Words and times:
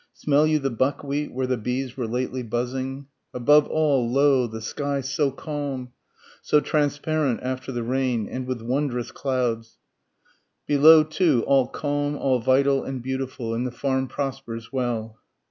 Smell 0.13 0.47
you 0.47 0.57
the 0.57 0.71
buckwheat 0.71 1.31
where 1.31 1.45
the 1.45 1.57
bees 1.59 1.95
were 1.95 2.07
lately 2.07 2.41
buzzing?) 2.41 3.05
Above 3.35 3.67
all, 3.67 4.11
lo, 4.11 4.47
the 4.47 4.59
sky 4.59 4.99
so 4.99 5.29
calm, 5.29 5.89
so 6.41 6.59
transparent 6.59 7.39
after 7.43 7.71
the 7.71 7.83
rain, 7.83 8.27
and 8.27 8.47
with 8.47 8.63
wondrous 8.63 9.11
clouds, 9.11 9.77
Below 10.65 11.03
too, 11.03 11.43
all 11.45 11.67
calm, 11.67 12.15
all 12.15 12.39
vital 12.39 12.83
and 12.83 13.03
beautiful, 13.03 13.53
and 13.53 13.63
the 13.67 13.69
farm 13.69 14.07
prospers 14.07 14.73
well. 14.73 15.19